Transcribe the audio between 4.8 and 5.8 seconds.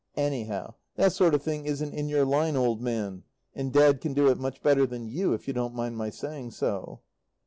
than you, if you don't